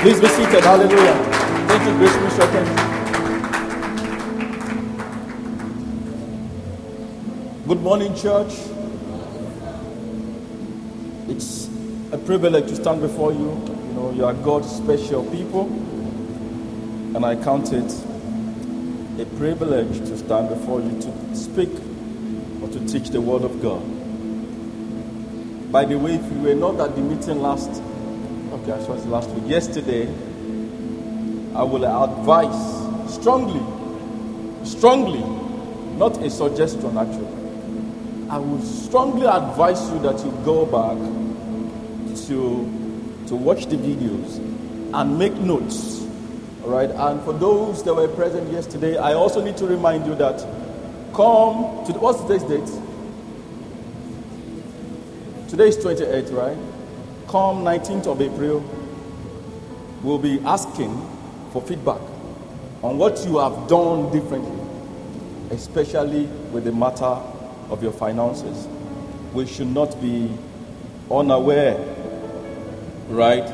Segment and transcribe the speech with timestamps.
[0.00, 0.64] Please be seated.
[0.64, 1.14] Hallelujah.
[1.68, 2.46] Thank you, Grace Minister.
[2.46, 2.68] Thank.
[7.68, 8.54] Good morning, church.
[11.28, 11.68] It's
[12.12, 13.50] a privilege to stand before you.
[13.50, 15.66] You know, you are God's special people,
[17.14, 17.92] and I count it
[19.20, 21.68] a privilege to stand before you to speak
[22.62, 23.82] or to teach the Word of God.
[25.70, 27.82] By the way, if you were not at the meeting last,
[28.72, 30.06] I was last week, yesterday,
[31.54, 33.60] I will advise strongly,
[34.64, 35.22] strongly,
[35.96, 38.28] not a suggestion actually.
[38.30, 40.96] I would strongly advise you that you go back
[42.26, 44.38] to, to watch the videos
[44.94, 46.00] and make notes
[46.62, 50.14] all right, and for those that were present yesterday, I also need to remind you
[50.16, 50.40] that
[51.14, 52.80] come to what's today's date?
[55.48, 56.56] Today is 28, right?
[57.30, 58.58] Come 19th of April,
[60.02, 60.94] we'll be asking
[61.52, 62.00] for feedback
[62.82, 64.60] on what you have done differently,
[65.50, 67.04] especially with the matter
[67.70, 68.66] of your finances.
[69.32, 70.30] We should not be
[71.10, 71.78] unaware,
[73.08, 73.48] right?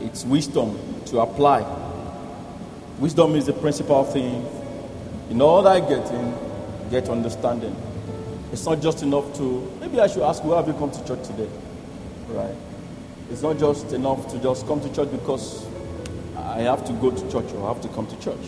[0.00, 0.76] It's wisdom
[1.06, 1.62] to apply
[2.98, 4.46] Wisdom is the principal thing.
[5.28, 6.34] In that getting,
[6.90, 7.74] get understanding.
[8.52, 11.26] It's not just enough to, maybe I should ask, where have you come to church
[11.26, 11.48] today?
[12.28, 12.54] Right?
[13.34, 15.66] It's not just enough to just come to church because
[16.36, 18.38] I have to go to church or I have to come to church.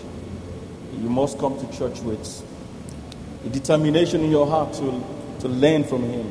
[0.92, 2.44] You must come to church with
[3.44, 5.02] a determination in your heart to,
[5.40, 6.30] to learn from Him.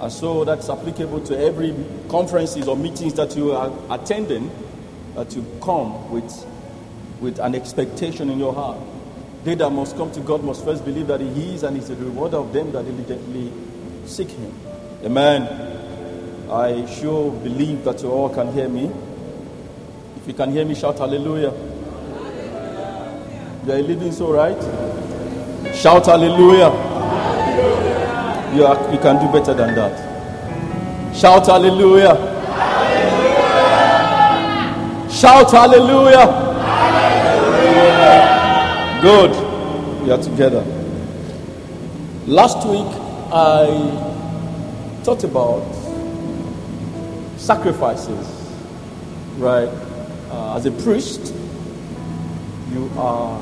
[0.00, 1.74] And so that's applicable to every
[2.08, 4.50] conferences or meetings that you are attending,
[5.14, 6.46] that you come with
[7.20, 8.78] with an expectation in your heart.
[9.44, 11.96] They that must come to God must first believe that He is and is the
[11.96, 13.52] rewarder of them that diligently
[14.06, 14.54] seek Him.
[15.04, 15.73] Amen.
[16.50, 18.90] I sure believe that you all can hear me.
[20.16, 21.52] If you can hear me, shout hallelujah.
[23.66, 24.60] You are living so right?
[25.74, 26.70] Shout hallelujah.
[28.54, 31.16] You, are, you can do better than that.
[31.16, 32.14] Shout hallelujah.
[32.14, 35.10] hallelujah.
[35.10, 36.26] Shout hallelujah.
[39.02, 39.30] Good.
[40.02, 40.64] We are together.
[42.26, 42.86] Last week,
[43.32, 43.66] I
[45.04, 45.62] talked about
[47.44, 48.26] sacrifices,
[49.36, 49.68] right?
[50.30, 51.34] Uh, as a priest,
[52.72, 53.38] you are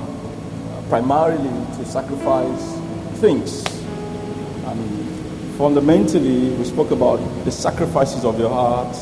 [0.89, 2.75] primarily to sacrifice
[3.21, 3.65] things.
[4.67, 8.93] And fundamentally, we spoke about the sacrifices of your heart,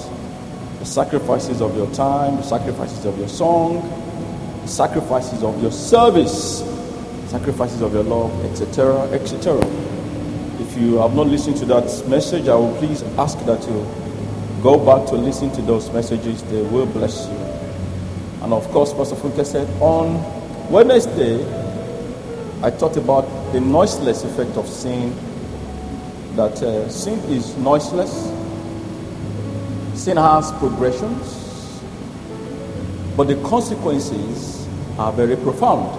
[0.81, 3.81] the sacrifices of your time, the sacrifices of your song,
[4.61, 6.59] the sacrifices of your service,
[7.31, 9.57] sacrifices of your love, etc., etc.
[10.61, 13.87] If you have not listened to that message, I will please ask that you
[14.63, 16.43] go back to listen to those messages.
[16.45, 17.37] They will bless you.
[18.43, 20.23] And of course, Pastor Funke said on
[20.71, 21.45] Wednesday,
[22.63, 23.23] I talked about
[23.53, 25.15] the noiseless effect of sin.
[26.37, 28.13] That uh, sin is noiseless.
[29.95, 31.83] Sin has progressions,
[33.17, 34.67] but the consequences
[34.99, 35.99] are very profound.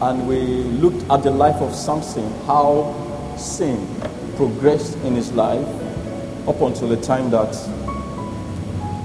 [0.00, 2.94] And we looked at the life of Samson, how
[3.36, 3.88] sin
[4.36, 5.66] progressed in his life
[6.48, 7.54] up until the time that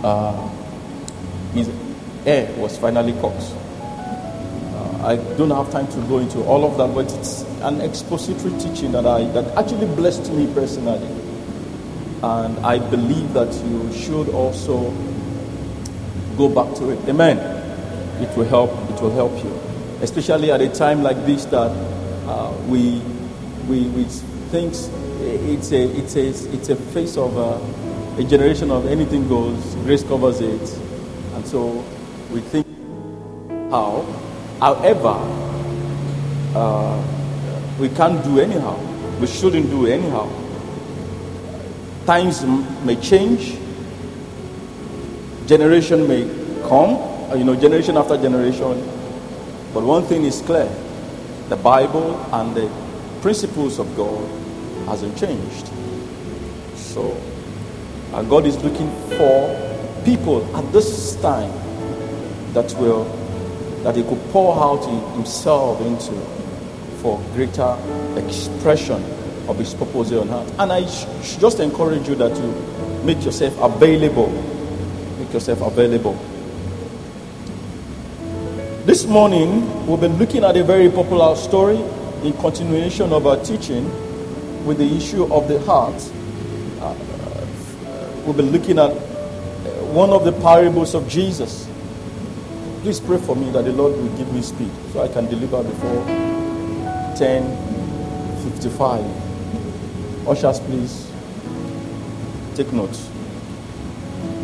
[0.03, 0.47] uh,
[1.53, 1.69] his
[2.25, 3.35] heir was finally cut.
[4.73, 8.57] Uh, I don't have time to go into all of that, but it's an expository
[8.59, 11.07] teaching that I that actually blessed me personally,
[12.23, 14.91] and I believe that you should also
[16.37, 16.99] go back to it.
[17.09, 17.57] Amen
[18.21, 18.71] it will help.
[18.89, 19.51] It will help you,
[20.01, 21.71] especially at a time like this that
[22.27, 22.99] uh, we
[23.67, 24.03] we we
[24.49, 24.73] think
[25.53, 29.75] it's a it's a it's a face of a, a generation of anything goes.
[29.85, 30.79] Grace covers it,
[31.33, 31.83] and so
[32.31, 32.65] we think
[33.71, 34.05] how.
[34.59, 35.15] However,
[36.55, 36.97] uh,
[37.79, 38.77] we can't do anyhow.
[39.19, 40.27] We shouldn't do anyhow.
[42.05, 42.43] Times
[42.83, 43.57] may change.
[45.45, 46.23] Generation may
[46.67, 48.73] come uh, you know, generation after generation.
[49.73, 50.69] But one thing is clear
[51.50, 52.71] the Bible and the
[53.21, 54.23] principles of God
[54.88, 55.69] hasn't changed.
[56.75, 57.16] So,
[58.13, 61.51] and God is looking for people at this time
[62.54, 63.04] that will
[63.84, 64.84] that He could pour out
[65.16, 66.13] Himself into
[67.01, 67.78] for greater
[68.16, 69.04] expression
[69.48, 70.60] of His purpose on earth.
[70.60, 74.30] And I should just encourage you that you make yourself available.
[75.19, 76.18] Make yourself available.
[78.86, 81.78] This morning, we've been looking at a very popular story
[82.24, 83.92] in continuation of our teaching
[84.67, 85.95] with the issue of the heart.
[86.81, 86.93] Uh,
[88.25, 88.91] we'll be looking at
[89.93, 91.67] one of the parables of Jesus.
[92.81, 95.63] Please pray for me that the Lord will give me speed so I can deliver
[95.63, 96.03] before
[97.15, 99.05] 10:55.
[100.27, 101.09] Ushers, please
[102.55, 103.09] take notes.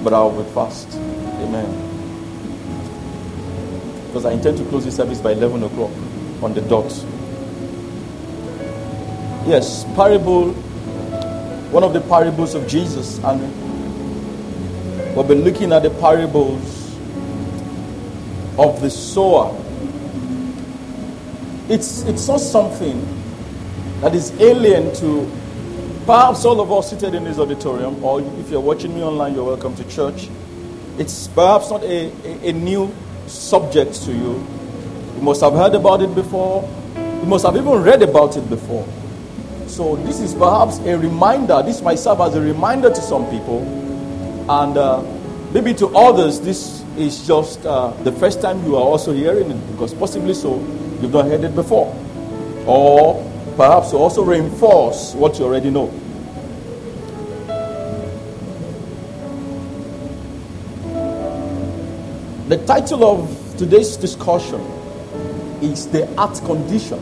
[0.03, 0.87] But I will be fast.
[0.95, 1.67] Amen.
[4.07, 5.91] Because I intend to close this service by 11 o'clock
[6.41, 6.91] on the dot.
[9.45, 10.53] Yes, parable,
[11.73, 13.41] one of the parables of Jesus, and
[15.13, 16.95] we'll be looking at the parables
[18.57, 19.53] of the sower.
[21.67, 23.05] It's, it's not something
[23.99, 25.29] that is alien to
[26.05, 29.43] perhaps all of us seated in this auditorium, or if you're watching me online, you're
[29.43, 30.29] welcome to church.
[30.97, 32.93] It's perhaps not a, a, a new
[33.27, 34.45] subject to you.
[35.17, 36.63] You must have heard about it before,
[36.95, 38.87] you must have even read about it before.
[39.73, 41.63] So this is perhaps a reminder.
[41.63, 43.57] This might serve as a reminder to some people,
[44.47, 45.01] and uh,
[45.51, 49.71] maybe to others, this is just uh, the first time you are also hearing it,
[49.71, 50.59] because possibly so
[51.01, 51.91] you've not heard it before,
[52.67, 53.27] or
[53.57, 55.87] perhaps to also reinforce what you already know.
[62.47, 64.61] The title of today's discussion
[65.63, 66.99] is the art condition.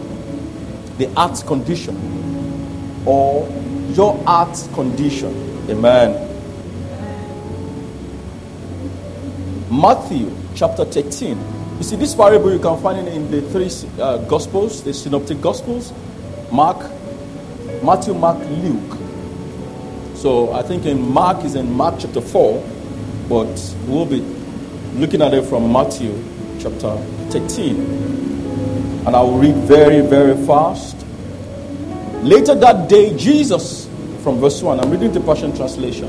[0.97, 2.20] The art condition
[3.06, 3.48] or
[3.94, 5.33] your heart's condition.
[5.69, 6.27] Amen.
[9.71, 11.38] Matthew chapter 13.
[11.77, 15.42] You see, this parable you can find it in the three uh, Gospels, the Synoptic
[15.42, 15.94] Gospels
[16.51, 16.77] Mark,
[17.81, 18.98] Matthew, Mark, Luke.
[20.15, 22.62] So I think in Mark is in Mark chapter 4,
[23.30, 24.19] but we'll be
[24.95, 26.13] looking at it from Matthew
[26.59, 26.97] chapter
[27.31, 27.75] 13.
[29.07, 31.00] And I will read very, very fast
[32.21, 33.89] Later that day, Jesus,
[34.23, 36.07] from verse 1, I'm reading the Passion Translation.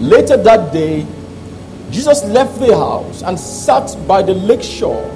[0.00, 1.06] Later that day,
[1.92, 5.08] Jesus left the house and sat by the lake shore.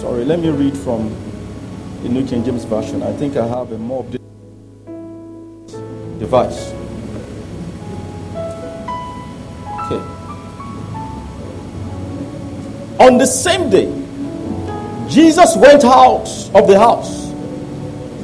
[0.00, 1.12] Sorry, let me read from
[2.04, 3.02] the New King James Version.
[3.02, 4.04] I think I have a more
[6.20, 6.72] device.
[9.86, 10.00] Okay.
[13.04, 13.90] On the same day,
[15.08, 17.19] Jesus went out of the house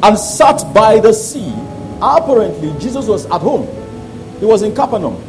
[0.02, 1.52] and sat by the sea.
[2.00, 3.66] Apparently, Jesus was at home.
[4.38, 5.22] He was in Capernaum.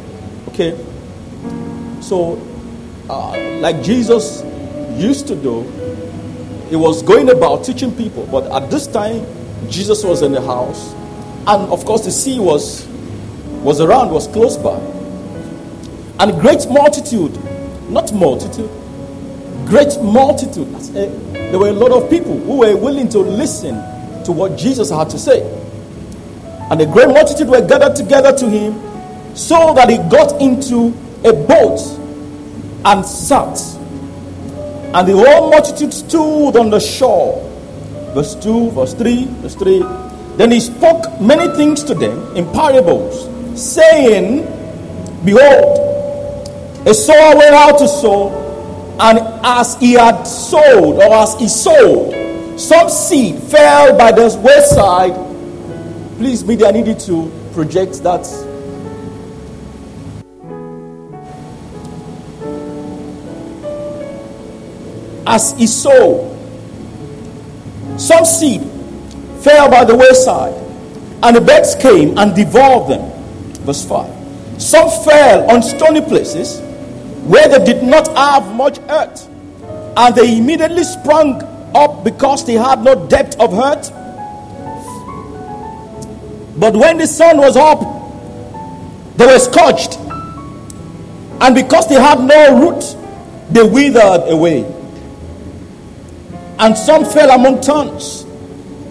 [0.48, 0.76] Okay?
[2.00, 2.40] So,
[3.08, 3.30] uh,
[3.60, 4.42] like Jesus
[5.00, 5.62] used to do,
[6.68, 8.26] he was going about teaching people.
[8.26, 9.24] But at this time,
[9.70, 10.92] Jesus was in the house.
[11.46, 12.86] And of course, the sea was,
[13.62, 14.78] was around, was close by.
[16.20, 17.32] And great multitude,
[17.88, 18.70] not multitude,
[19.66, 20.68] great multitude.
[20.92, 23.76] There were a lot of people who were willing to listen
[24.28, 25.40] to what Jesus had to say.
[26.70, 28.74] And a great multitude were gathered together to him,
[29.34, 30.88] so that he got into
[31.24, 31.80] a boat
[32.84, 33.58] and sat.
[34.92, 37.42] And the whole multitude stood on the shore.
[38.12, 39.78] Verse 2, verse 3, verse 3.
[40.36, 43.24] Then he spoke many things to them in parables,
[43.58, 44.44] saying,
[45.24, 48.28] Behold, a sower went out to sow,
[49.00, 52.17] and as he had sowed, or as he sowed,
[52.58, 55.14] some seed fell by the wayside.
[56.18, 58.26] Please, media, I need you to project that.
[65.24, 66.34] As he sowed,
[67.96, 68.62] some seed
[69.40, 70.54] fell by the wayside,
[71.22, 73.10] and the birds came and devoured them.
[73.64, 74.60] Verse 5.
[74.60, 76.60] Some fell on stony places
[77.24, 79.28] where they did not have much earth,
[79.96, 81.40] and they immediately sprung
[81.74, 83.90] up because they had no depth of hurt.
[86.58, 87.80] But when the sun was up,
[89.16, 89.98] they were scorched.
[91.40, 92.96] And because they had no root,
[93.50, 94.64] they withered away.
[96.58, 98.24] And some fell among thorns,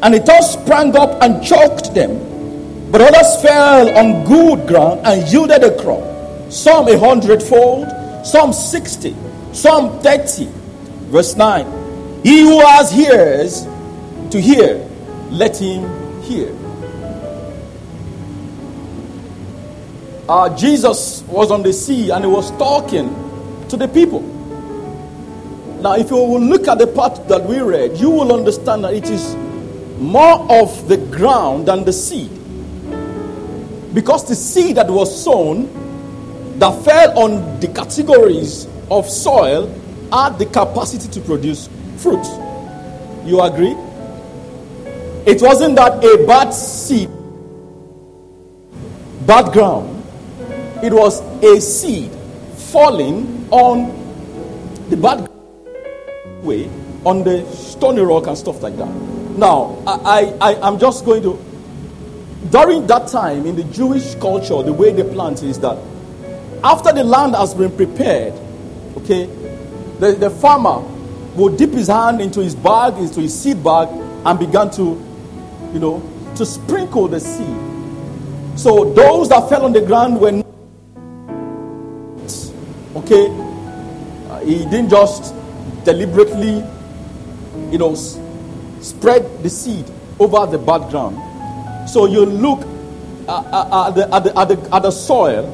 [0.01, 2.91] and the thorns sprang up and choked them.
[2.91, 6.51] But others fell on good ground and yielded a crop.
[6.51, 7.87] Some a hundredfold,
[8.25, 9.13] some sixty,
[9.51, 10.47] some thirty.
[11.11, 11.76] Verse 9.
[12.27, 13.63] He who has ears
[14.31, 14.85] to hear,
[15.29, 16.53] let him hear.
[20.27, 23.07] Uh, Jesus was on the sea and he was talking
[23.69, 24.19] to the people.
[25.81, 28.93] Now, if you will look at the part that we read, you will understand that
[28.93, 29.33] it is
[29.97, 32.29] more of the ground than the seed.
[33.93, 39.73] Because the seed that was sown, that fell on the categories of soil,
[40.11, 42.25] had the capacity to produce fruit.
[43.25, 43.75] You agree?
[45.25, 47.09] It wasn't that a bad seed,
[49.25, 50.03] bad ground,
[50.81, 52.11] it was a seed
[52.55, 53.91] falling on
[54.89, 55.29] the bad
[56.43, 56.69] way,
[57.05, 58.89] on the stony rock and stuff like that.
[59.37, 61.37] Now, I, I, I, am just going to,
[62.49, 65.77] during that time in the Jewish culture, the way they plant is that
[66.63, 68.33] after the land has been prepared,
[68.97, 69.25] okay,
[69.99, 70.81] the, the farmer
[71.37, 73.87] will dip his hand into his bag, into his seed bag,
[74.25, 74.83] and began to,
[75.73, 76.01] you know,
[76.35, 77.55] to sprinkle the seed.
[78.59, 80.43] So those that fell on the ground were
[82.95, 83.27] okay.
[84.29, 85.33] Uh, he didn't just
[85.85, 86.63] deliberately,
[87.71, 88.19] you know, s-
[88.81, 89.85] spread the seed
[90.19, 91.17] over the bad ground.
[91.89, 92.59] So you look
[93.27, 95.45] uh, uh, at, the, at, the, at, the, at the soil,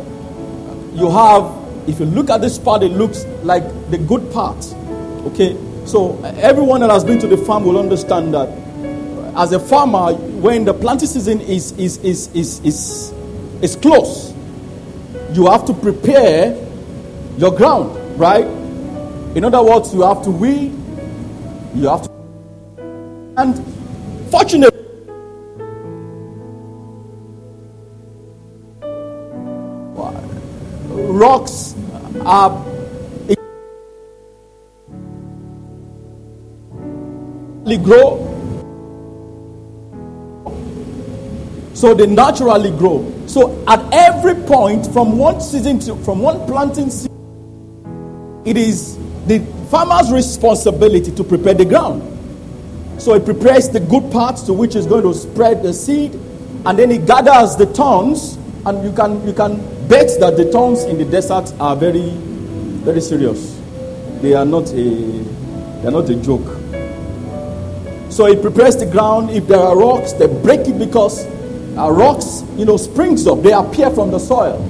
[0.95, 4.63] you have, if you look at this part, it looks like the good part.
[5.27, 5.57] Okay?
[5.85, 8.49] So everyone that has been to the farm will understand that
[9.35, 13.11] as a farmer, when the planting season is, is, is, is, is,
[13.61, 14.33] is close,
[15.33, 16.55] you have to prepare
[17.37, 18.45] your ground, right?
[19.35, 20.71] In other words, you have to weed,
[21.73, 22.09] you have to.
[23.37, 24.79] And fortunately,
[31.13, 31.75] rocks
[32.25, 32.72] are
[37.77, 38.29] grow.
[41.74, 43.12] So they naturally grow.
[43.27, 47.12] So at every point from one season to from one planting season
[48.46, 49.39] it is the
[49.72, 52.01] farmer's responsibility to prepare the ground.
[53.01, 56.13] So he prepares the good parts to which is going to spread the seed
[56.65, 60.84] and then he gathers the thorns and you can you can bet that the thorns
[60.84, 62.12] in the desert are very
[62.86, 63.60] very serious.
[64.22, 66.62] They are not a they are not a joke
[68.13, 69.32] so he prepares the ground.
[69.32, 71.25] If there are rocks, they break it because
[71.75, 73.41] uh, rocks, you know, springs up.
[73.41, 74.62] They appear from the soil.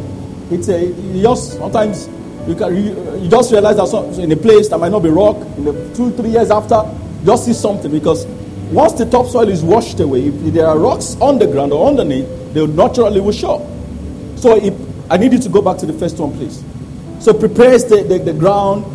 [0.49, 2.07] It's a just sometimes
[2.47, 5.35] you can you, just realize that some, in a place that might not be rock
[5.57, 6.83] in the two three years after,
[7.25, 8.25] just see something because
[8.71, 12.27] once the topsoil is washed away, if there are rocks on the ground or underneath,
[12.53, 13.59] they naturally will show.
[14.37, 14.73] So if,
[15.11, 16.63] I need you to go back to the first one, please.
[17.19, 18.85] So prepares the, the, the ground,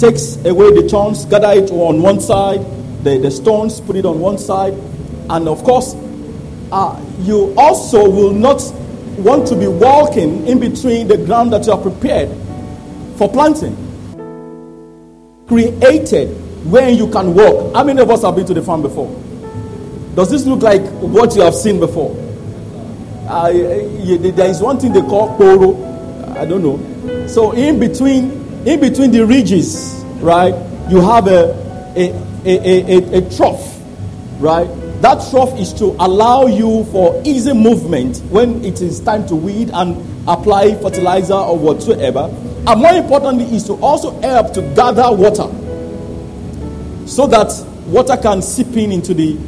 [0.00, 2.64] takes away the thorns, gather it on one side
[3.02, 4.74] the, the stones, put it on one side.
[5.30, 5.94] And of course,
[6.72, 8.62] uh, you also will not
[9.18, 12.30] want to be walking in between the ground that you are prepared
[13.16, 13.76] for planting.
[15.48, 16.28] Created
[16.70, 17.74] where you can walk.
[17.74, 19.08] How many of us have been to the farm before?
[20.14, 22.10] Does this look like what you have seen before?
[23.28, 26.36] Uh, there is one thing they call poro.
[26.36, 27.26] I don't know.
[27.26, 28.30] So in between,
[28.66, 30.54] in between the ridges, right?
[30.90, 31.52] You have a,
[31.96, 32.12] a
[32.44, 33.80] a, a, a, trough,
[34.40, 34.66] right?
[35.02, 39.70] That trough is to allow you for easy movement when it is time to weed
[39.72, 39.96] and
[40.28, 42.30] apply fertilizer or whatsoever.
[42.66, 45.46] And more importantly, is to also help to gather water
[47.06, 47.52] so that
[47.86, 49.38] water can seep in into the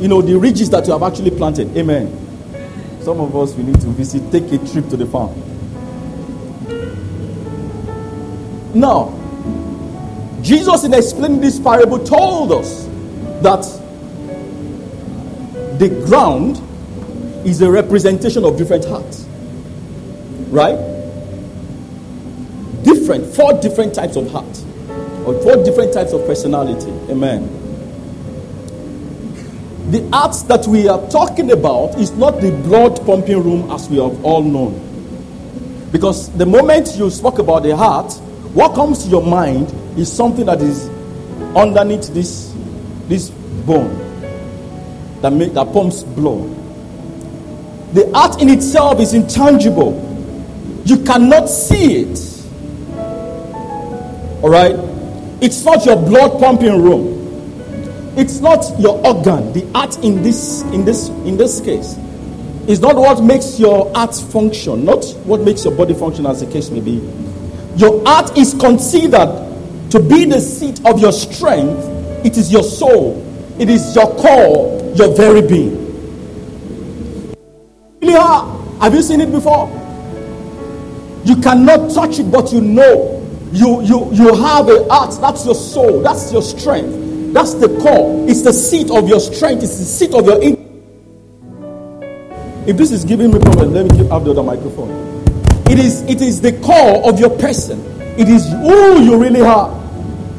[0.00, 1.76] you know the ridges that you have actually planted.
[1.76, 2.16] Amen.
[3.02, 5.34] Some of us we need to visit, take a trip to the farm.
[8.74, 9.19] Now,
[10.42, 12.86] Jesus, in explaining this parable, told us
[13.42, 13.62] that
[15.78, 16.60] the ground
[17.46, 19.26] is a representation of different hearts.
[20.48, 20.76] Right?
[22.82, 24.64] Different, four different types of heart,
[25.26, 26.90] or four different types of personality.
[27.10, 27.56] Amen.
[29.90, 33.96] The heart that we are talking about is not the blood pumping room as we
[33.96, 34.86] have all known.
[35.90, 38.12] Because the moment you spoke about the heart,
[38.54, 40.88] what comes to your mind is something that is
[41.56, 42.54] underneath this,
[43.08, 43.96] this bone
[45.20, 46.56] that, make, that pumps blood.
[47.94, 50.06] The art in itself is intangible.
[50.84, 52.18] You cannot see it.
[54.42, 54.74] All right?
[55.42, 57.18] It's not your blood pumping room.
[58.16, 59.52] It's not your organ.
[59.52, 61.96] The art in this in this in this case
[62.68, 66.46] is not what makes your art function, not what makes your body function as the
[66.52, 67.00] case may be.
[67.76, 69.49] Your art is considered
[69.90, 71.84] to be the seat of your strength,
[72.24, 73.24] it is your soul,
[73.58, 75.80] it is your core, your very being.
[78.80, 79.68] Have you seen it before?
[81.26, 83.18] You cannot touch it, but you know.
[83.52, 88.24] You, you, you have a heart, that's your soul, that's your strength, that's the core.
[88.28, 90.40] It's the seat of your strength, it's the seat of your.
[90.42, 90.56] In-
[92.66, 94.90] if this is giving me problem, let me keep up the other microphone.
[95.68, 97.84] It is, it is the core of your person.
[98.18, 99.68] It is who you really are.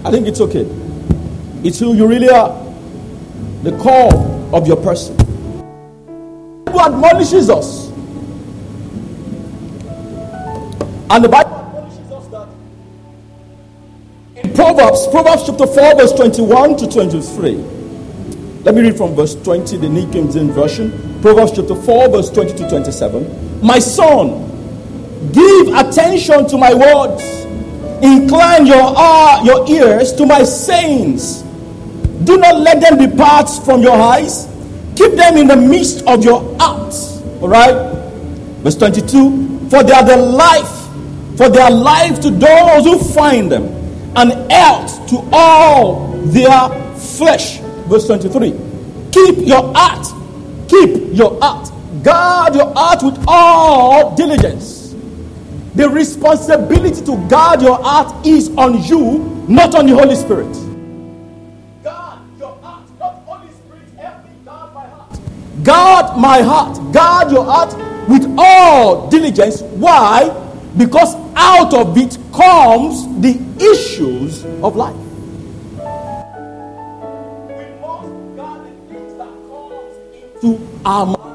[0.03, 0.65] I think it's okay.
[1.63, 2.49] It's who you really are,
[3.63, 4.13] the core
[4.53, 5.15] of your person.
[6.69, 7.91] Who admonishes us
[11.11, 12.47] And the Bible admonishes us that
[14.37, 17.55] in Proverbs, Proverbs chapter 4, verse 21 to 23.
[18.63, 21.19] Let me read from verse 20, the New King James Version.
[21.21, 23.61] Proverbs chapter 4, verse 20 to 27.
[23.61, 24.47] My son,
[25.33, 27.40] give attention to my words,
[28.03, 31.41] incline your, uh, your ears to my sayings.
[32.23, 34.47] Do not let them depart from your eyes.
[34.95, 36.93] Keep them in the midst of your heart.
[37.41, 37.73] All right?
[38.61, 43.51] Verse 22 For they are the life, for they are life to those who find
[43.51, 43.63] them,
[44.15, 47.59] and health to all their flesh.
[47.89, 48.51] Verse 23
[49.11, 50.07] Keep your heart,
[50.69, 51.71] keep your heart,
[52.03, 54.80] guard your heart with all diligence.
[55.73, 60.51] The responsibility to guard your heart is on you, not on the Holy Spirit.
[61.81, 63.87] Guard your heart, not Holy Spirit.
[63.97, 65.19] Help me guard my heart.
[65.63, 66.77] Guard my heart.
[66.93, 67.73] Guard your heart
[68.09, 69.61] with all diligence.
[69.61, 70.29] Why?
[70.77, 74.95] Because out of it comes the issues of life.
[74.95, 74.99] We
[77.79, 79.95] must guard the things that comes
[80.43, 81.30] into our minds,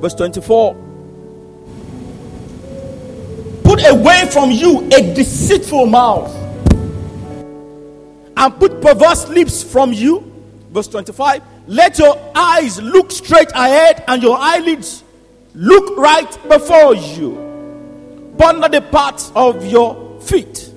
[0.00, 0.88] Verse 24
[3.78, 6.34] put away from you a deceitful mouth
[8.36, 10.24] and put perverse lips from you.
[10.70, 11.42] Verse 25.
[11.66, 15.04] Let your eyes look straight ahead and your eyelids
[15.54, 18.34] look right before you.
[18.38, 20.72] Ponder the paths of your feet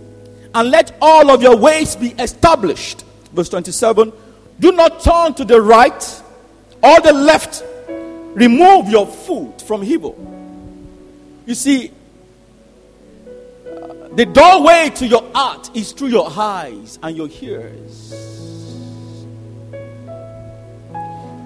[0.54, 3.06] and let all of your ways be established.
[3.34, 4.12] Verse 27.
[4.60, 6.22] Do not turn to the right
[6.84, 7.64] or the left.
[8.34, 10.16] Remove your foot from evil.
[11.46, 11.92] You see,
[13.66, 18.14] uh, the doorway to your heart is through your eyes and your ears.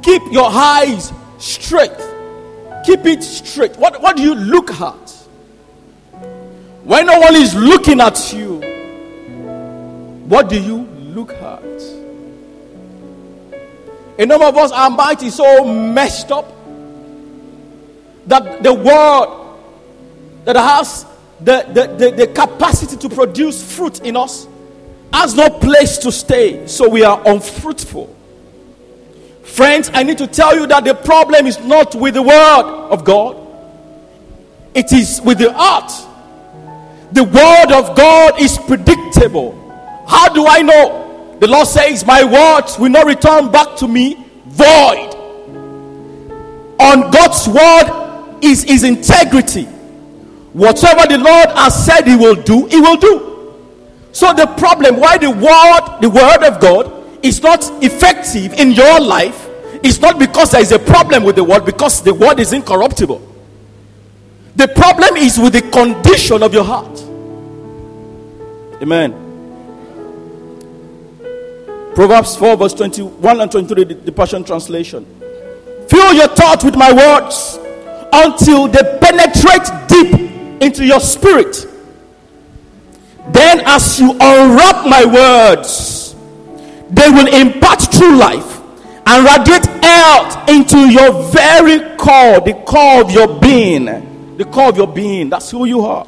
[0.04, 1.90] Keep your eyes straight.
[2.86, 3.76] Keep it straight.
[3.78, 5.12] What, what do you look at?
[6.84, 8.60] When no one is looking at you,
[10.28, 11.64] what do you look at?
[14.18, 16.55] A number of us, our mind is so messed up
[18.28, 19.46] that the word
[20.46, 21.06] that has
[21.40, 24.48] the, the, the, the capacity to produce fruit in us
[25.12, 28.14] has no place to stay, so we are unfruitful.
[29.44, 33.06] Friends, I need to tell you that the problem is not with the word of
[33.06, 33.38] God,
[34.74, 35.92] it is with the heart.
[37.14, 39.54] The word of God is predictable.
[40.08, 41.38] How do I know?
[41.40, 45.16] The Lord says, My words will not return back to me void.
[46.80, 48.05] On God's word
[48.42, 49.64] is his integrity.
[50.54, 53.36] Whatever the Lord has said he will do, he will do.
[54.12, 59.02] So the problem why the word, the word of God is not effective in your
[59.02, 59.50] life
[59.84, 63.22] is not because there is a problem with the word, because the word is incorruptible.
[64.56, 67.02] The problem is with the condition of your heart.
[68.82, 69.12] Amen.
[71.94, 75.06] Proverbs 4, verse 21 and 23, the, the Passion Translation.
[75.90, 77.60] Fill your thoughts with my words
[78.24, 81.68] until they penetrate deep into your spirit.
[83.30, 86.16] Then, as you unwrap my words,
[86.90, 88.62] they will impart true life
[89.08, 94.38] and radiate out into your very core, the core of your being.
[94.38, 95.30] The core of your being.
[95.30, 96.08] That's who you are.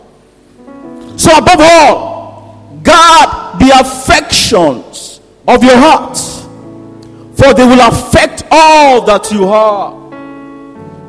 [1.18, 6.18] So, above all, guard the affections of your heart,
[7.36, 10.07] for they will affect all that you are.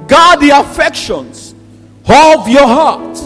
[0.09, 1.55] Guard the affections
[2.07, 3.17] of your heart,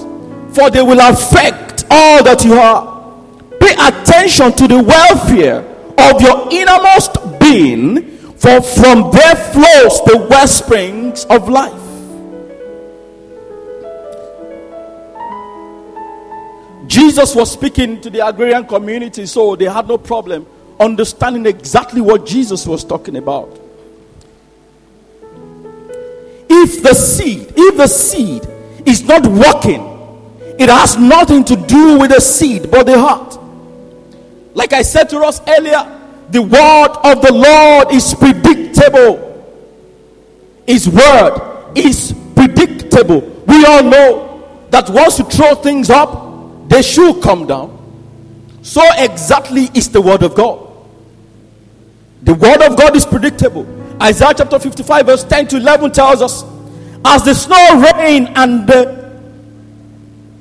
[0.54, 3.14] for they will affect all that you are.
[3.60, 5.60] Pay attention to the welfare
[5.96, 11.78] of your innermost being, for from there flows the well springs of life.
[16.88, 20.46] Jesus was speaking to the agrarian community, so they had no problem
[20.80, 23.61] understanding exactly what Jesus was talking about.
[26.62, 28.46] If the seed, if the seed
[28.86, 29.82] is not working,
[30.60, 33.36] it has nothing to do with the seed but the heart.
[34.54, 39.28] Like I said to us earlier, the word of the Lord is predictable.
[40.64, 43.20] His word is predictable.
[43.46, 47.76] We all know that once you throw things up, they should come down.
[48.62, 50.68] So exactly is the word of God.
[52.22, 53.66] The word of God is predictable.
[54.00, 56.51] Isaiah chapter 55, verse 10 to 11 tells us
[57.04, 59.02] as the snow rain and the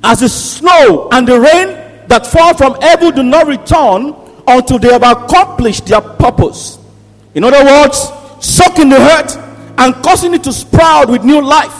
[0.04, 1.68] as the snow and the rain
[2.08, 4.14] that fall from heaven do not return
[4.46, 6.78] until they have accomplished their purpose.
[7.34, 9.36] In other words, soaking the earth
[9.78, 11.74] and causing it to sprout with new life,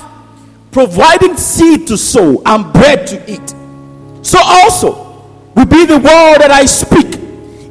[0.71, 3.55] providing seed to sow and bread to eat.
[4.25, 5.03] So also
[5.57, 7.19] will be the word that I speak.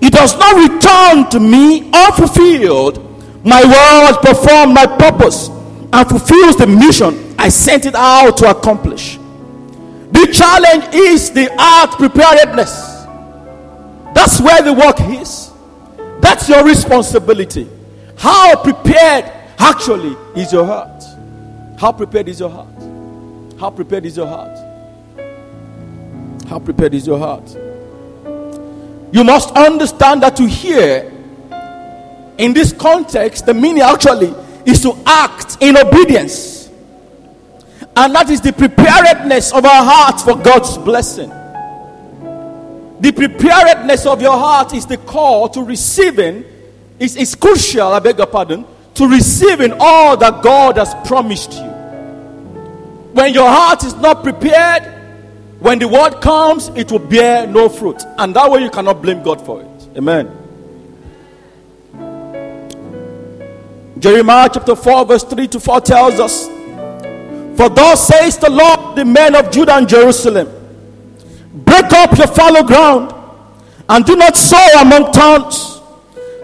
[0.04, 3.08] It does not return to me unfulfilled.
[3.46, 5.50] My word performs my purpose
[5.94, 9.18] and fulfills the mission I sent it out to accomplish.
[9.18, 13.06] The challenge is the art preparedness.
[14.14, 15.52] That's where the work is.
[16.22, 17.68] That's your responsibility.
[18.18, 21.04] How prepared actually is your heart?
[21.80, 22.68] How prepared is your heart?
[23.60, 24.58] How prepared is your heart?
[26.48, 27.50] How prepared is your heart?
[29.14, 31.12] You must understand that to hear
[32.38, 34.34] in this context, the meaning actually
[34.66, 36.70] is to act in obedience.
[37.96, 41.30] And that is the preparedness of our hearts for God's blessing.
[43.02, 46.46] The preparedness of your heart is the call to receiving,
[47.00, 51.70] is, is crucial, I beg your pardon, to receiving all that God has promised you.
[53.14, 54.84] When your heart is not prepared,
[55.60, 58.02] when the word comes, it will bear no fruit.
[58.18, 59.98] And that way you cannot blame God for it.
[59.98, 60.41] Amen.
[64.02, 66.48] Jeremiah chapter 4, verse 3 to 4 tells us,
[67.56, 70.50] For thus says the Lord, the men of Judah and Jerusalem,
[71.54, 73.14] break up your fallow ground
[73.88, 75.82] and do not sow among thorns.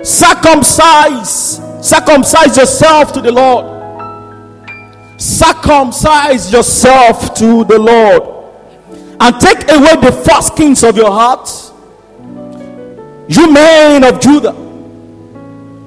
[0.07, 3.65] Circumcise, circumcise yourself to the Lord.
[5.19, 8.53] Circumcise yourself to the Lord
[9.19, 11.71] and take away the foreskins of your hearts.
[13.27, 14.66] You men of Judah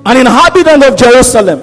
[0.07, 1.61] an inhabitant of Jerusalem,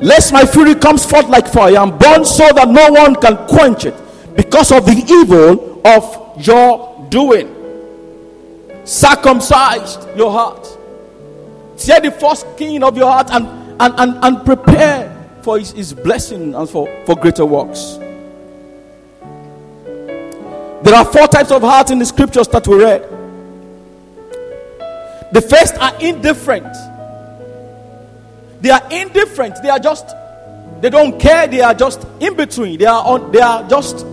[0.00, 3.84] lest my fury comes forth like fire and burn so that no one can quench
[3.84, 3.94] it
[4.36, 7.52] because of the evil of your doing.
[8.84, 10.66] Circumcised your heart.
[11.76, 13.46] Tear the first king of your heart and,
[13.80, 17.98] and, and, and prepare for his, his blessing and for, for greater works.
[20.82, 23.02] There are four types of heart in the scriptures that we read.
[25.32, 26.76] The first are indifferent
[28.60, 29.56] they are indifferent.
[29.62, 30.06] They are just,
[30.80, 31.46] they don't care.
[31.46, 32.78] They are just in between.
[32.78, 34.06] They are on, they are just,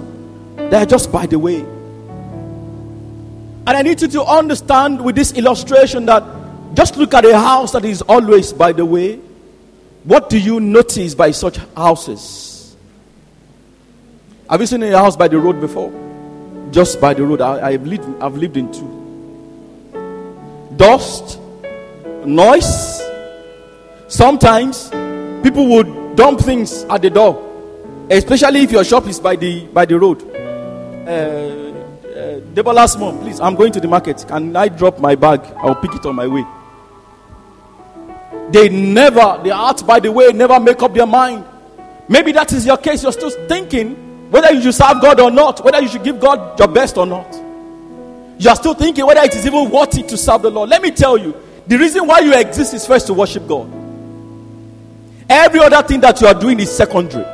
[0.56, 1.60] they are just by the way.
[3.66, 6.24] And I need you to understand with this illustration that
[6.74, 9.18] just look at a house that is always by the way.
[10.04, 12.76] What do you notice by such houses?
[14.50, 15.92] Have you seen a house by the road before?
[16.72, 17.40] Just by the road.
[17.40, 18.90] I, have lived, I've lived in two.
[20.76, 21.40] Dust,
[22.26, 23.02] noise,
[24.14, 24.92] Sometimes
[25.42, 27.34] people would dump things at the door,
[28.12, 30.22] especially if your shop is by the by the road.
[30.22, 34.24] Uh, uh, Debola month, please, I'm going to the market.
[34.28, 35.42] Can I drop my bag?
[35.58, 36.46] I'll pick it on my way.
[38.52, 41.44] They never, they out by the way, never make up their mind.
[42.08, 43.02] Maybe that is your case.
[43.02, 46.60] You're still thinking whether you should serve God or not, whether you should give God
[46.60, 47.34] your best or not.
[48.38, 50.70] You are still thinking whether it is even worth it to serve the Lord.
[50.70, 53.83] Let me tell you, the reason why you exist is first to worship God.
[55.34, 57.26] Every other thing that you are doing is secondary.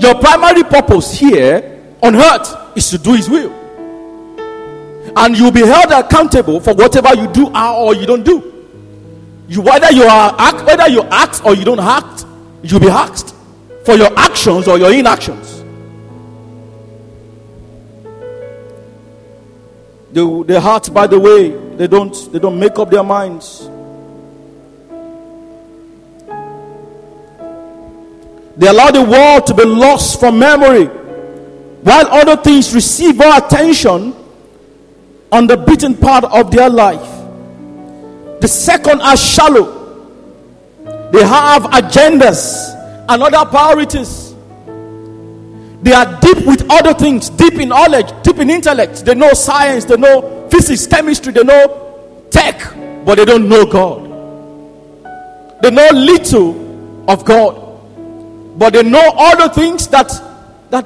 [0.00, 3.52] Your primary purpose here on earth is to do His will.
[5.14, 8.48] And you'll be held accountable for whatever you do or you don't do.
[9.48, 12.24] You whether you are act, whether you act or you don't act,
[12.62, 13.34] you'll be asked
[13.84, 15.58] for your actions or your inactions.
[20.12, 23.68] The, the heart, by the way, they don't they don't make up their minds.
[28.56, 34.14] They allow the world to be lost from memory, while other things receive more attention
[35.30, 37.08] on the beaten part of their life.
[38.40, 39.80] The second are shallow.
[41.12, 42.74] They have agendas
[43.08, 44.34] and other priorities.
[45.82, 49.04] They are deep with other things, deep in knowledge, deep in intellect.
[49.04, 52.60] They know science, they know physics, chemistry, they know tech,
[53.04, 54.10] but they don't know God.
[55.62, 57.61] They know little of God
[58.56, 60.08] but they know all the things that
[60.70, 60.84] that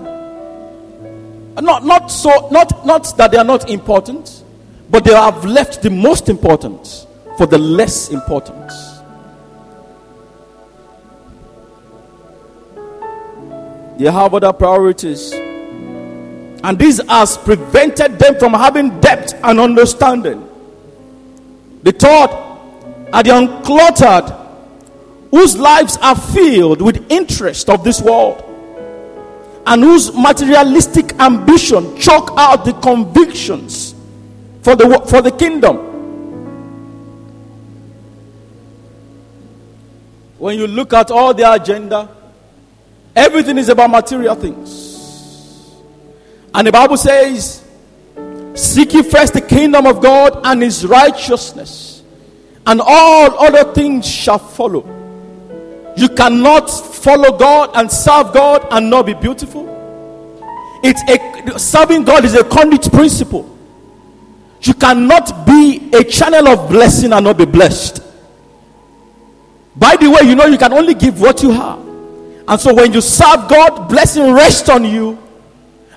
[1.63, 4.45] not not so not not that they are not important,
[4.91, 8.71] but they have left the most important for the less important.
[13.99, 15.33] They have other priorities.
[15.33, 20.47] And this has prevented them from having depth and understanding.
[21.83, 22.29] The third
[23.13, 24.46] are the uncluttered
[25.31, 28.43] whose lives are filled with interest of this world
[29.67, 33.95] and whose materialistic ambition choke out the convictions
[34.63, 35.77] for the, for the kingdom.
[40.39, 42.09] When you look at all their agenda,
[43.15, 45.75] everything is about material things.
[46.55, 47.65] And the Bible says,
[48.55, 52.03] Seek ye first the kingdom of God and his righteousness,
[52.67, 54.96] and all other things shall follow.
[55.97, 59.65] You cannot follow God and serve God and not be beautiful.
[60.83, 63.57] It's a serving God is a conduit principle.
[64.61, 68.03] You cannot be a channel of blessing and not be blessed.
[69.75, 71.79] By the way, you know you can only give what you have.
[72.49, 75.19] And so when you serve God, blessing rests on you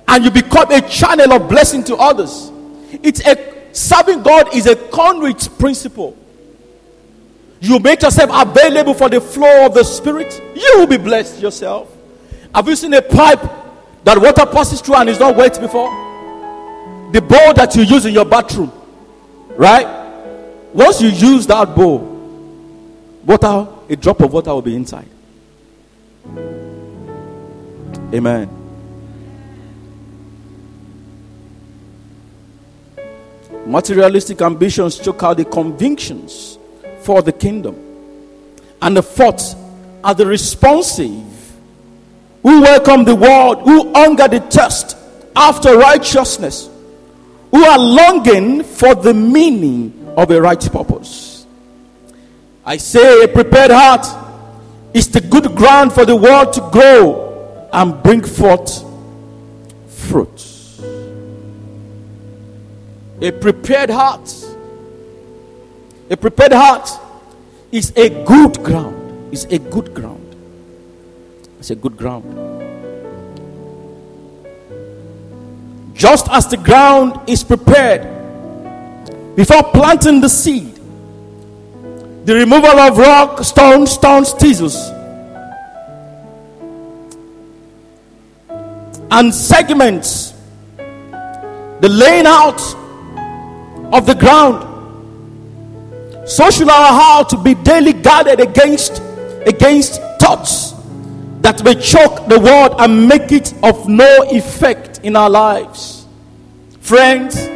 [0.08, 2.50] and you become a channel of blessing to others.
[3.02, 6.16] It's a serving God is a conduit principle.
[7.60, 11.94] You make yourself available for the flow of the Spirit, you will be blessed yourself.
[12.54, 13.42] Have you seen a pipe
[14.02, 15.90] that water passes through and is not wet before?
[17.12, 18.72] The bowl that you use in your bathroom,
[19.56, 19.86] right?
[20.72, 21.98] Once you use that bowl,
[23.26, 25.08] water, a drop of water will be inside.
[28.14, 28.48] Amen.
[33.66, 36.56] Materialistic ambitions choke out the convictions
[37.02, 37.76] for the kingdom.
[38.82, 39.54] And the fourth
[40.02, 41.26] are the responsive
[42.42, 44.96] who welcome the world, who hunger the thirst
[45.36, 46.70] after righteousness,
[47.50, 51.46] who are longing for the meaning of a right purpose.
[52.64, 54.06] I say, a prepared heart
[54.94, 58.84] is the good ground for the world to grow and bring forth
[59.88, 60.46] fruit.
[63.22, 64.28] A prepared heart
[66.10, 66.90] a prepared heart
[67.70, 69.32] is a good ground.
[69.32, 70.34] Is a good ground.
[71.60, 72.26] It's a good ground.
[75.94, 78.02] Just as the ground is prepared
[79.36, 80.74] before planting the seed,
[82.24, 84.74] the removal of rock, stones, stones, thistles,
[89.12, 90.32] and segments,
[90.76, 92.60] the laying out
[93.92, 94.69] of the ground
[96.26, 99.02] so should our heart be daily guarded against
[99.46, 100.74] against thoughts
[101.40, 106.06] that may choke the word and make it of no effect in our lives.
[106.80, 107.48] Friends,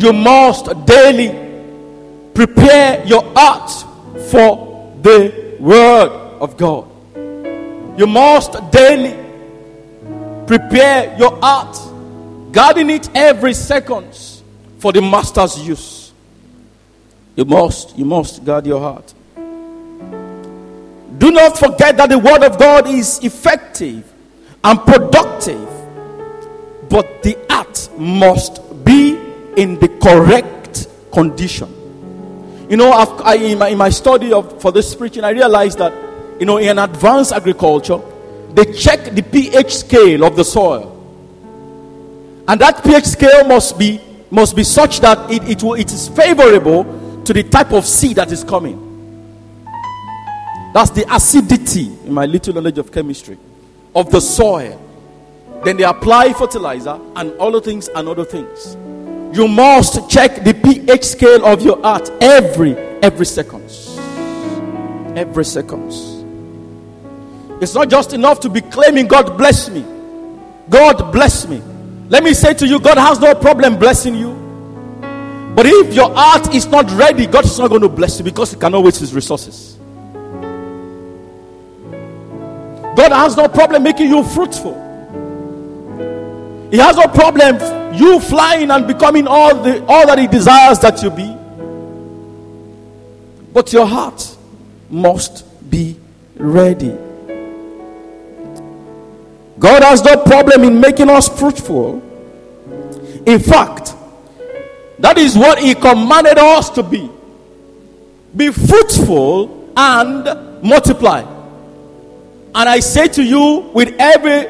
[0.00, 1.30] you must daily
[2.34, 3.70] prepare your heart
[4.30, 6.88] for the word of God.
[7.98, 9.12] You must daily
[10.46, 11.76] prepare your heart,
[12.52, 14.14] guarding it every second
[14.78, 16.03] for the master's use.
[17.36, 19.12] You must, you must guard your heart.
[21.18, 24.10] Do not forget that the word of God is effective
[24.62, 25.68] and productive,
[26.88, 29.18] but the heart must be
[29.56, 31.72] in the correct condition.
[32.68, 35.92] You know, I, in, my, in my study of, for this preaching, I realized that,
[36.40, 38.00] you know, in advanced agriculture,
[38.54, 40.90] they check the pH scale of the soil.
[42.48, 44.00] And that pH scale must be
[44.34, 46.82] must be such that it, it, will, it is favorable
[47.24, 48.90] to the type of seed that is coming.
[50.72, 53.38] That's the acidity, in my little knowledge of chemistry,
[53.94, 54.80] of the soil.
[55.64, 58.76] Then they apply fertilizer and other things and other things.
[59.36, 63.96] You must check the pH scale of your heart every every seconds.
[65.16, 66.24] Every seconds.
[67.62, 69.84] It's not just enough to be claiming God bless me.
[70.68, 71.62] God bless me.
[72.08, 74.43] Let me say to you, God has no problem blessing you.
[75.54, 78.52] But if your heart is not ready, God is not going to bless you because
[78.52, 79.76] He cannot waste His resources.
[82.96, 84.74] God has no problem making you fruitful.
[86.70, 91.02] He has no problem you flying and becoming all the all that He desires that
[91.02, 91.36] you be.
[93.52, 94.36] But your heart
[94.90, 95.96] must be
[96.36, 96.96] ready.
[99.58, 102.02] God has no problem in making us fruitful.
[103.24, 103.94] In fact,
[104.98, 107.10] that is what he commanded us to be.
[108.36, 111.20] Be fruitful and multiply.
[112.54, 114.46] And I say to you with every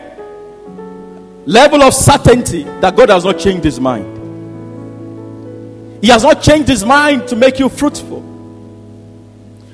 [1.47, 4.13] level of certainty that God has not changed his mind.
[6.03, 8.23] He has not changed his mind to make you fruitful.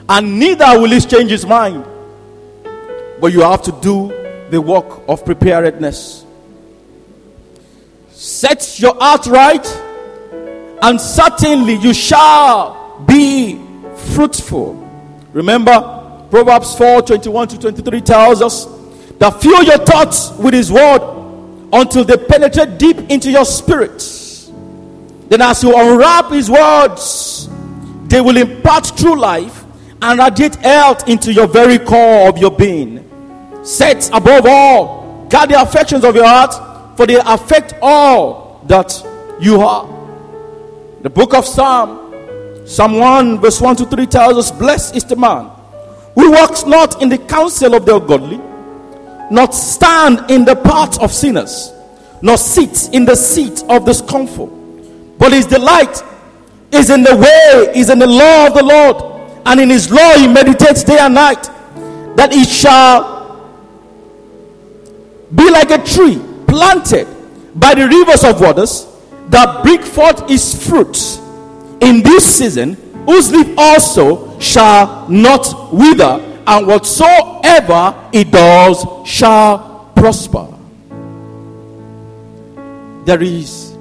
[0.09, 1.85] And neither will he change his mind.
[3.21, 4.09] But you have to do
[4.51, 6.25] the work of preparedness.
[8.11, 9.65] Set your heart right
[10.83, 13.61] and certainly you shall be
[14.15, 14.75] fruitful.
[15.33, 18.67] Remember, Proverbs 4 21 to 23 tells us
[19.19, 21.01] that fill your thoughts with His word
[21.73, 23.99] until they penetrate deep into your spirit.
[25.29, 27.49] Then, as you unwrap His words,
[28.09, 29.65] they will impart true life
[30.03, 33.07] and radiate health into your very core of your being.
[33.65, 39.07] Set above all, guard the affections of your heart, for they affect all that
[39.41, 40.00] you are.
[41.03, 45.17] The book of Psalm, Psalm 1, verse 1 to 3 tells us, Blessed is the
[45.17, 45.51] man
[46.15, 48.37] who walks not in the counsel of the ungodly,
[49.31, 51.73] not stand in the path of sinners,
[52.21, 54.49] nor sit in the seat of the scornful,
[55.19, 56.03] but his delight
[56.71, 60.13] is in the way, is in the law of the Lord and in his law
[60.17, 61.45] he meditates day and night,
[62.17, 63.19] that he shall
[65.35, 67.07] be like a tree planted
[67.55, 68.90] by the rivers of waters
[69.31, 70.97] that bring forth his fruit
[71.81, 72.75] in this season,
[73.07, 80.47] whose leaf also shall not wither, and whatsoever he does shall prosper.
[83.05, 83.73] There is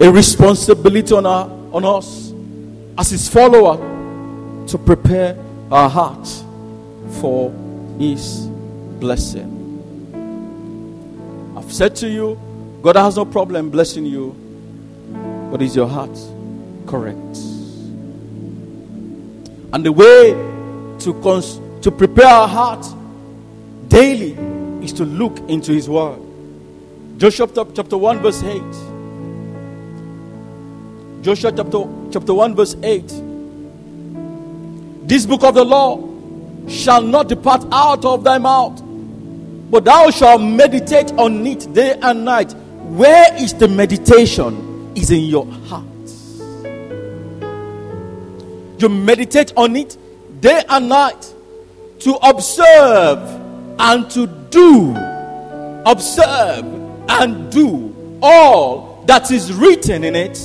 [0.00, 2.32] a responsibility on, our, on us
[2.96, 3.76] as his follower
[4.66, 5.36] to prepare
[5.70, 6.44] our hearts
[7.20, 7.50] for
[7.98, 8.46] his
[9.00, 9.56] blessing.
[11.56, 12.38] I've said to you,
[12.88, 14.34] God has no problem blessing you,
[15.50, 16.18] but is your heart
[16.86, 17.36] correct?
[19.74, 20.30] And the way
[21.00, 22.86] to, cons- to prepare our heart
[23.88, 24.32] daily
[24.82, 26.18] is to look into his word.
[27.18, 28.62] Joshua chapter 1, verse 8.
[31.22, 33.06] Joshua chapter, chapter 1, verse 8.
[35.06, 36.08] This book of the law
[36.66, 38.80] shall not depart out of thy mouth,
[39.70, 42.54] but thou shalt meditate on it day and night.
[42.96, 44.92] Where is the meditation?
[44.94, 45.84] Is in your heart.
[48.78, 49.96] You meditate on it
[50.40, 51.34] day and night
[52.00, 53.18] to observe
[53.78, 54.94] and to do.
[55.86, 56.64] Observe
[57.08, 60.36] and do all that is written in it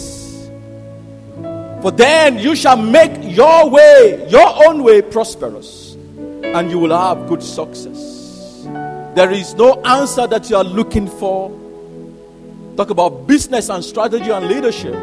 [1.84, 7.28] for then you shall make your way, your own way, prosperous, and you will have
[7.28, 8.62] good success.
[9.16, 11.52] There is no answer that you are looking for.
[12.76, 14.96] Talk about business and strategy and leadership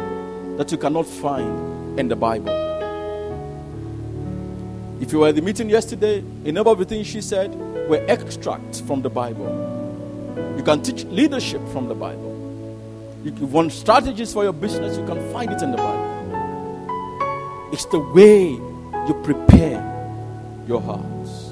[0.57, 2.49] that you cannot find in the Bible.
[4.99, 7.55] If you were at the meeting yesterday, a number of the things she said
[7.89, 9.47] were extracts from the Bible.
[10.57, 12.29] You can teach leadership from the Bible.
[13.23, 16.09] If you want strategies for your business, you can find it in the Bible.
[17.71, 19.79] It's the way you prepare
[20.67, 21.51] your hearts.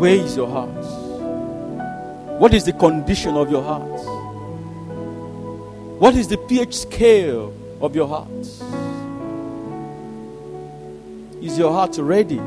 [0.00, 0.99] Where is your heart?
[2.40, 4.00] What is the condition of your heart?
[6.00, 8.30] What is the pH scale of your heart?
[11.42, 12.40] Is your heart ready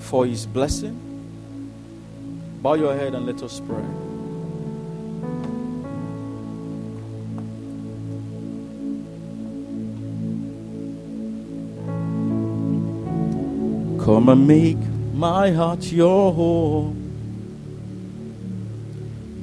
[0.00, 0.96] for His blessing?
[2.60, 3.76] Bow your head and let us pray.
[14.04, 14.78] Come and make
[15.14, 16.99] my heart your home.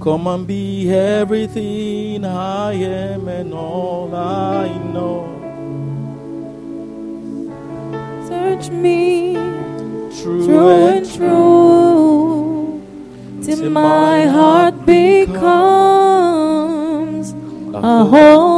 [0.08, 5.28] Come and be everything I am and all I know.
[8.26, 9.34] Search me
[10.22, 12.82] true, true and true
[13.44, 15.44] till my heart becomes
[17.74, 18.57] a home.